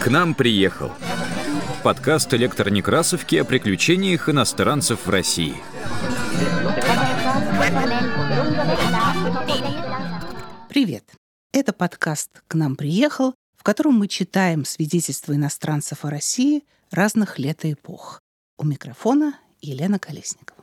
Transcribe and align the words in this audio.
К 0.00 0.08
нам 0.08 0.34
приехал. 0.34 0.92
Подкаст 1.82 2.32
электронекрасовки 2.34 3.36
о 3.36 3.44
приключениях 3.44 4.28
иностранцев 4.28 5.06
в 5.06 5.10
России. 5.10 5.56
Привет! 10.68 11.04
Это 11.52 11.72
подкаст 11.72 12.42
«К 12.46 12.54
нам 12.54 12.76
приехал», 12.76 13.34
в 13.56 13.62
котором 13.62 13.94
мы 13.94 14.08
читаем 14.08 14.64
свидетельства 14.64 15.34
иностранцев 15.34 16.04
о 16.04 16.10
России 16.10 16.64
разных 16.90 17.38
лет 17.38 17.64
и 17.64 17.72
эпох. 17.72 18.20
У 18.58 18.64
микрофона 18.64 19.38
Елена 19.60 19.98
Колесникова. 19.98 20.55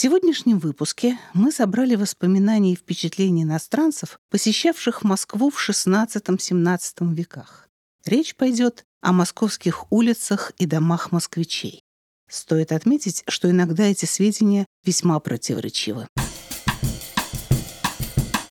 Сегодняшнем 0.00 0.60
выпуске 0.60 1.18
мы 1.34 1.50
собрали 1.50 1.96
воспоминания 1.96 2.74
и 2.74 2.76
впечатления 2.76 3.42
иностранцев, 3.42 4.20
посещавших 4.30 5.02
Москву 5.02 5.50
в 5.50 5.58
XVI-XVII 5.58 7.14
веках. 7.14 7.68
Речь 8.04 8.36
пойдет 8.36 8.84
о 9.00 9.12
московских 9.12 9.90
улицах 9.90 10.52
и 10.58 10.66
домах 10.66 11.10
москвичей. 11.10 11.82
Стоит 12.30 12.70
отметить, 12.70 13.24
что 13.26 13.50
иногда 13.50 13.86
эти 13.86 14.04
сведения 14.04 14.66
весьма 14.84 15.18
противоречивы. 15.18 16.06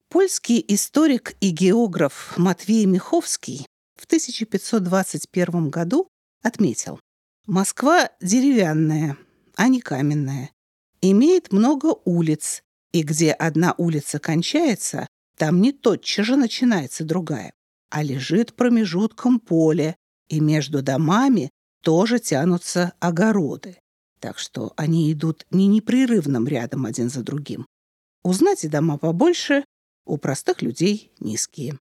Польский 0.10 0.62
историк 0.68 1.38
и 1.40 1.52
географ 1.52 2.34
Матвей 2.36 2.86
Миховский 2.86 3.66
в 3.96 4.04
1521 4.04 5.70
году 5.70 6.10
отметил, 6.44 7.00
Москва 7.46 8.10
деревянная, 8.20 9.16
а 9.56 9.70
не 9.70 9.80
каменная, 9.80 10.50
имеет 11.02 11.52
много 11.52 11.96
улиц, 12.06 12.64
и 12.92 13.04
где 13.04 13.32
одна 13.32 13.74
улица 13.78 14.20
кончается, 14.20 15.08
там 15.38 15.62
не 15.62 15.72
тотчас 15.72 16.26
же 16.26 16.36
начинается 16.36 17.04
другая, 17.04 17.54
а 17.90 18.04
лежит 18.04 18.56
промежутком 18.56 19.40
поле, 19.40 19.96
и 20.30 20.40
между 20.40 20.82
домами 20.82 21.52
тоже 21.84 22.20
тянутся 22.20 22.94
огороды. 23.00 23.78
Так 24.20 24.40
что 24.40 24.74
они 24.78 25.14
идут 25.14 25.46
не 25.52 25.68
непрерывным 25.68 26.48
рядом 26.48 26.86
один 26.86 27.10
за 27.10 27.22
другим. 27.22 27.68
Узнать 28.24 28.64
и 28.64 28.68
дома 28.68 28.98
побольше, 28.98 29.64
у 30.06 30.18
простых 30.18 30.62
людей 30.62 31.12
низкие. 31.20 31.78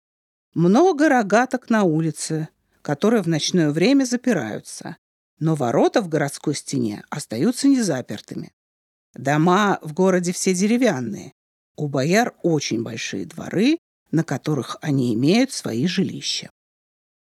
«Много 0.54 1.08
рогаток 1.08 1.70
на 1.70 1.84
улице, 1.84 2.48
которые 2.82 3.22
в 3.22 3.28
ночное 3.28 3.70
время 3.70 4.04
запираются, 4.04 4.96
но 5.38 5.54
ворота 5.54 6.02
в 6.02 6.08
городской 6.08 6.54
стене 6.54 7.04
остаются 7.10 7.68
незапертыми. 7.68 8.52
Дома 9.14 9.78
в 9.82 9.92
городе 9.92 10.32
все 10.32 10.54
деревянные. 10.54 11.32
У 11.76 11.88
бояр 11.88 12.34
очень 12.42 12.82
большие 12.82 13.26
дворы, 13.26 13.78
на 14.10 14.24
которых 14.24 14.76
они 14.80 15.14
имеют 15.14 15.52
свои 15.52 15.86
жилища. 15.86 16.50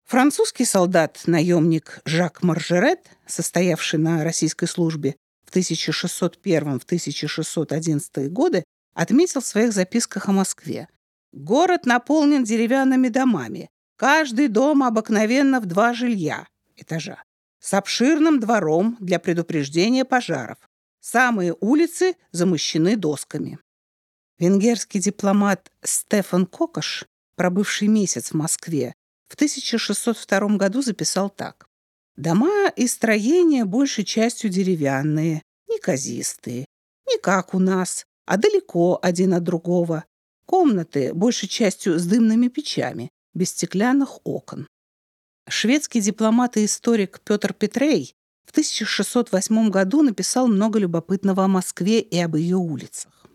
Французский 0.04 0.64
солдат-наемник 0.64 2.00
Жак 2.04 2.42
Маржерет, 2.42 3.00
состоявший 3.26 3.98
на 3.98 4.22
российской 4.22 4.66
службе, 4.66 5.16
1601-1611 5.50 8.28
годы 8.28 8.64
отметил 8.94 9.40
в 9.40 9.46
своих 9.46 9.72
записках 9.72 10.28
о 10.28 10.32
Москве. 10.32 10.88
«Город 11.34 11.84
наполнен 11.84 12.44
деревянными 12.44 13.08
домами. 13.08 13.68
Каждый 13.96 14.48
дом 14.48 14.84
обыкновенно 14.84 15.60
в 15.60 15.66
два 15.66 15.92
жилья, 15.92 16.46
этажа, 16.76 17.22
с 17.58 17.74
обширным 17.74 18.38
двором 18.38 18.96
для 19.00 19.18
предупреждения 19.18 20.04
пожаров. 20.04 20.58
Самые 21.00 21.56
улицы 21.60 22.14
замощены 22.30 22.96
досками». 22.96 23.58
Венгерский 24.38 25.00
дипломат 25.00 25.72
Стефан 25.82 26.46
Кокош, 26.46 27.04
пробывший 27.34 27.88
месяц 27.88 28.30
в 28.30 28.34
Москве, 28.34 28.94
в 29.28 29.34
1602 29.34 30.56
году 30.56 30.82
записал 30.82 31.30
так. 31.30 31.66
Дома 32.16 32.68
и 32.76 32.86
строения 32.86 33.64
большей 33.64 34.04
частью 34.04 34.50
деревянные, 34.50 35.42
неказистые, 35.68 36.66
не 37.08 37.18
как 37.18 37.54
у 37.54 37.58
нас, 37.58 38.06
а 38.24 38.36
далеко 38.36 39.00
один 39.02 39.34
от 39.34 39.42
другого. 39.42 40.04
Комнаты 40.46 41.14
большей 41.14 41.48
частью 41.48 41.98
с 41.98 42.06
дымными 42.06 42.48
печами, 42.48 43.10
без 43.34 43.50
стеклянных 43.50 44.18
окон. 44.24 44.66
Шведский 45.48 46.00
дипломат 46.00 46.56
и 46.56 46.64
историк 46.64 47.20
Петр 47.20 47.52
Петрей 47.52 48.14
в 48.46 48.50
1608 48.50 49.70
году 49.70 50.02
написал 50.02 50.46
много 50.46 50.78
любопытного 50.78 51.44
о 51.44 51.48
Москве 51.48 52.00
и 52.00 52.18
об 52.18 52.36
ее 52.36 52.56
улицах. 52.56 53.26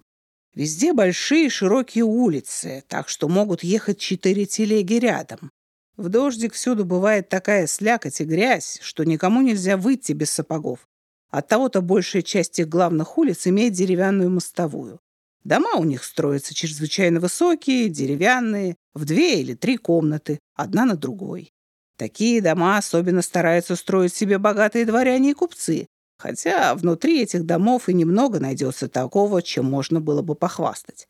Везде 0.55 0.93
большие 0.93 1.49
широкие 1.49 2.03
улицы, 2.03 2.83
так 2.87 3.07
что 3.07 3.27
могут 3.27 3.63
ехать 3.63 3.99
четыре 3.99 4.45
телеги 4.45 4.95
рядом. 4.95 5.51
В 5.95 6.09
дождик 6.09 6.53
всюду 6.53 6.85
бывает 6.85 7.29
такая 7.29 7.67
слякоть 7.67 8.21
и 8.21 8.23
грязь, 8.23 8.79
что 8.81 9.03
никому 9.03 9.41
нельзя 9.41 9.77
выйти 9.77 10.13
без 10.13 10.31
сапогов. 10.31 10.87
Оттого-то 11.29 11.81
большая 11.81 12.23
часть 12.23 12.57
их 12.59 12.67
главных 12.67 13.17
улиц 13.17 13.45
имеет 13.47 13.73
деревянную 13.73 14.29
мостовую. 14.31 14.99
Дома 15.43 15.75
у 15.75 15.83
них 15.83 16.03
строятся 16.03 16.53
чрезвычайно 16.53 17.19
высокие, 17.19 17.89
деревянные, 17.89 18.75
в 18.93 19.05
две 19.05 19.41
или 19.41 19.53
три 19.53 19.77
комнаты, 19.77 20.39
одна 20.55 20.85
на 20.85 20.95
другой. 20.95 21.51
Такие 21.97 22.41
дома 22.41 22.77
особенно 22.77 23.21
стараются 23.21 23.75
строить 23.75 24.13
себе 24.13 24.37
богатые 24.37 24.85
дворяне 24.85 25.31
и 25.31 25.33
купцы, 25.33 25.87
хотя 26.17 26.75
внутри 26.75 27.21
этих 27.21 27.45
домов 27.45 27.89
и 27.89 27.93
немного 27.93 28.39
найдется 28.39 28.87
такого, 28.87 29.41
чем 29.41 29.65
можно 29.65 30.01
было 30.01 30.21
бы 30.21 30.35
похвастать. 30.35 31.07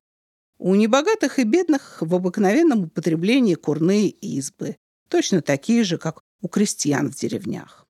У 0.57 0.75
небогатых 0.75 1.39
и 1.39 1.43
бедных 1.43 1.97
в 2.01 2.13
обыкновенном 2.13 2.85
употреблении 2.85 3.55
курные 3.55 4.09
избы, 4.09 4.75
точно 5.09 5.41
такие 5.41 5.83
же, 5.83 5.97
как 5.97 6.21
у 6.41 6.47
крестьян 6.47 7.09
в 7.09 7.15
деревнях. 7.15 7.87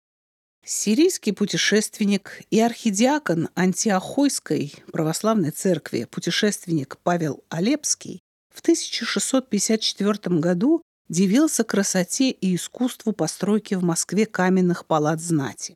Сирийский 0.72 1.32
путешественник 1.32 2.44
и 2.52 2.60
архидиакон 2.60 3.50
Антиохойской 3.56 4.72
православной 4.92 5.50
церкви, 5.50 6.04
путешественник 6.04 7.00
Павел 7.02 7.44
Алепский, 7.50 8.20
в 8.54 8.62
1654 8.62 10.40
году 10.40 10.84
дивился 11.08 11.64
красоте 11.64 12.30
и 12.30 12.56
искусству 12.56 13.14
постройки 13.14 13.74
в 13.74 13.84
Москве 13.84 14.28
каменных 14.28 14.86
палат 14.86 15.20
знати. 15.20 15.76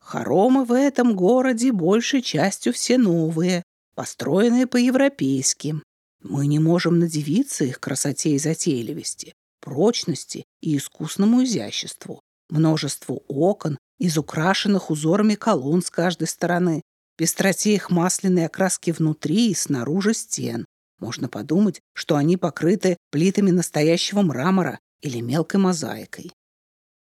Хоромы 0.00 0.64
в 0.64 0.70
этом 0.70 1.16
городе 1.16 1.72
большей 1.72 2.22
частью 2.22 2.72
все 2.72 2.96
новые, 2.96 3.64
построенные 3.96 4.68
по-европейски, 4.68 5.82
мы 6.22 6.46
не 6.46 6.60
можем 6.60 7.00
надевиться 7.00 7.64
их 7.64 7.80
красоте 7.80 8.30
и 8.30 8.38
затейливости, 8.38 9.34
прочности 9.60 10.44
и 10.60 10.76
искусному 10.76 11.42
изяществу, 11.42 12.20
множеству 12.48 13.24
окон, 13.26 13.78
изукрашенных 13.98 14.90
узорами 14.90 15.34
колонн 15.34 15.82
с 15.82 15.90
каждой 15.90 16.28
стороны, 16.28 16.82
пестроте 17.16 17.74
их 17.74 17.90
масляной 17.90 18.46
окраски 18.46 18.90
внутри 18.90 19.50
и 19.50 19.54
снаружи 19.54 20.14
стен. 20.14 20.64
Можно 20.98 21.28
подумать, 21.28 21.80
что 21.94 22.16
они 22.16 22.36
покрыты 22.36 22.96
плитами 23.10 23.50
настоящего 23.50 24.22
мрамора 24.22 24.78
или 25.00 25.20
мелкой 25.20 25.60
мозаикой. 25.60 26.32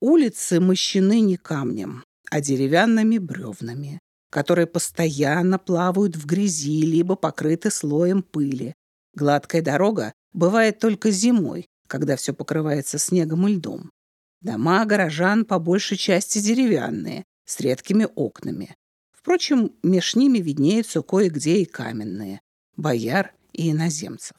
«Улицы 0.00 0.60
мощены 0.60 1.20
не 1.20 1.36
камнем, 1.36 2.04
а 2.30 2.40
деревянными 2.40 3.18
бревнами, 3.18 4.00
которые 4.30 4.66
постоянно 4.66 5.58
плавают 5.58 6.16
в 6.16 6.26
грязи 6.26 6.82
либо 6.82 7.16
покрыты 7.16 7.70
слоем 7.70 8.22
пыли. 8.22 8.74
Гладкая 9.14 9.62
дорога 9.62 10.12
бывает 10.32 10.78
только 10.78 11.10
зимой, 11.10 11.66
когда 11.86 12.16
все 12.16 12.34
покрывается 12.34 12.98
снегом 12.98 13.48
и 13.48 13.54
льдом. 13.54 13.90
Дома 14.40 14.84
горожан 14.84 15.44
по 15.44 15.58
большей 15.58 15.96
части 15.96 16.38
деревянные, 16.38 17.24
с 17.44 17.58
редкими 17.60 18.06
окнами. 18.14 18.76
Впрочем, 19.10 19.72
меж 19.82 20.14
ними 20.14 20.38
виднеются 20.38 21.02
кое-где 21.02 21.62
и 21.62 21.64
каменные, 21.64 22.40
бояр 22.76 23.34
и 23.52 23.72
иноземцев. 23.72 24.36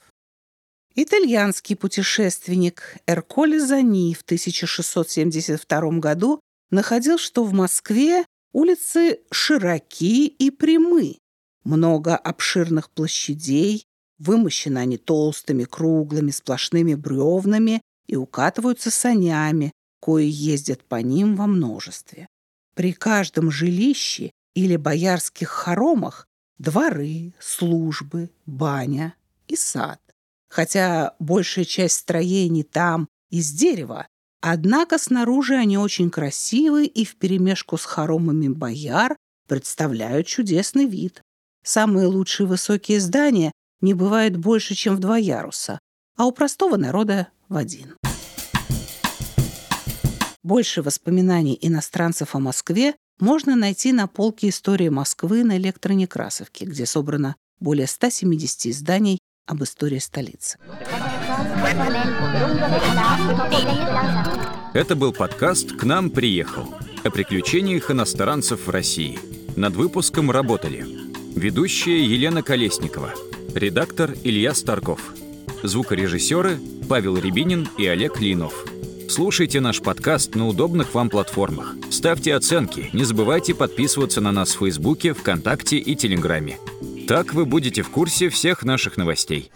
Итальянский 0.96 1.76
путешественник 1.76 2.98
Эрколе 3.06 3.60
Зани 3.60 4.14
в 4.14 4.22
1672 4.22 6.00
году 6.00 6.40
находил, 6.72 7.18
что 7.18 7.44
в 7.44 7.54
Москве 7.54 8.26
улицы 8.52 9.20
широки 9.32 10.28
и 10.28 10.52
прямы, 10.52 11.18
много 11.64 12.16
обширных 12.16 12.90
площадей, 12.90 13.86
вымощены 14.18 14.80
они 14.80 14.98
толстыми, 14.98 15.64
круглыми, 15.64 16.32
сплошными 16.32 16.96
бревнами 16.96 17.82
и 18.08 18.16
укатываются 18.16 18.92
санями, 18.92 19.72
кои 20.00 20.26
ездят 20.26 20.84
по 20.84 20.96
ним 20.96 21.36
во 21.36 21.48
множестве. 21.48 22.28
При 22.76 22.94
каждом 22.94 23.52
жилище 23.52 24.32
или 24.56 24.76
боярских 24.76 25.50
хоромах 25.50 26.28
дворы, 26.58 27.34
службы, 27.40 28.30
баня 28.46 29.16
и 29.48 29.56
сад. 29.56 30.00
Хотя 30.50 31.16
большая 31.20 31.66
часть 31.66 31.98
строений 31.98 32.64
там 32.64 33.08
из 33.30 33.52
дерева, 33.52 34.08
однако 34.42 34.98
снаружи 34.98 35.56
они 35.56 35.78
очень 35.78 36.10
красивы 36.10 36.86
и 36.86 37.06
вперемешку 37.06 37.78
с 37.78 37.86
хоромами 37.86 38.48
бояр 38.48 39.16
представляют 39.48 40.28
чудесный 40.28 40.86
вид. 40.86 41.22
Самые 41.64 42.08
лучшие 42.08 42.48
высокие 42.48 43.00
здания 43.00 43.52
не 43.82 43.94
бывают 43.94 44.38
больше, 44.38 44.76
чем 44.76 44.96
в 44.96 45.00
два 45.00 45.18
яруса, 45.18 45.80
а 46.18 46.26
у 46.26 46.32
простого 46.32 46.78
народа 46.78 47.28
в 47.48 47.58
один. 47.58 47.96
Больше 50.44 50.82
воспоминаний 50.82 51.58
иностранцев 51.62 52.36
о 52.36 52.40
Москве 52.40 52.96
можно 53.20 53.56
найти 53.56 53.92
на 53.92 54.08
полке 54.08 54.50
«История 54.50 54.90
Москвы» 54.90 55.44
на 55.44 55.58
электронекрасовке, 55.58 56.66
где 56.66 56.86
собрано 56.86 57.36
более 57.60 57.88
170 57.88 58.68
изданий 58.68 59.20
об 59.46 59.64
истории 59.64 60.00
столицы. 60.00 60.58
Это 64.74 64.96
был 64.96 65.14
подкаст 65.14 65.76
«К 65.76 65.84
нам 65.84 66.10
приехал» 66.10 66.74
о 67.04 67.10
приключениях 67.10 67.92
иностранцев 67.92 68.68
в 68.68 68.70
России. 68.70 69.20
Над 69.56 69.76
выпуском 69.76 70.32
работали 70.32 70.86
ведущая 71.36 72.04
Елена 72.04 72.44
Колесникова, 72.44 73.14
редактор 73.56 74.14
Илья 74.24 74.54
Старков, 74.54 75.02
звукорежиссеры 75.64 76.60
Павел 76.88 77.18
Рябинин 77.18 77.68
и 77.78 77.86
Олег 77.88 78.20
Линов– 78.20 78.66
Слушайте 79.10 79.60
наш 79.60 79.82
подкаст 79.82 80.36
на 80.36 80.48
удобных 80.48 80.94
вам 80.94 81.10
платформах. 81.10 81.76
Ставьте 81.90 82.36
оценки, 82.36 82.92
не 82.94 83.04
забывайте 83.04 83.56
подписываться 83.56 84.22
на 84.22 84.32
нас 84.32 84.50
в 84.50 84.60
Фейсбуке, 84.60 85.16
ВКонтакте 85.16 85.78
и 85.78 85.96
Телеграме. 85.96 86.60
Так 87.08 87.34
вы 87.34 87.48
будете 87.48 87.82
в 87.82 87.90
курсе 87.90 88.30
всех 88.30 88.64
наших 88.64 88.98
новостей. 88.98 89.50